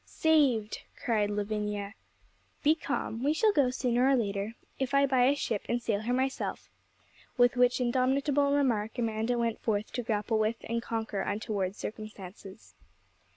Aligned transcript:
'Saved!' 0.03 0.81
cried 1.05 1.29
Lavinia. 1.29 1.93
'Be 2.63 2.73
calm: 2.73 3.23
we 3.23 3.33
shall 3.33 3.51
go, 3.53 3.69
sooner 3.69 4.07
or 4.07 4.15
later, 4.15 4.55
if 4.79 4.95
I 4.95 5.05
buy 5.05 5.25
a 5.25 5.35
ship 5.35 5.63
and 5.69 5.79
sail 5.79 6.01
her 6.01 6.11
myself;' 6.11 6.71
with 7.37 7.55
which 7.55 7.79
indomitable 7.79 8.51
remark 8.51 8.97
Amanda 8.97 9.37
went 9.37 9.61
forth 9.61 9.91
to 9.93 10.01
grapple 10.01 10.39
with 10.39 10.55
and 10.63 10.81
conquer 10.81 11.19
untoward 11.21 11.75
circumstances. 11.75 12.73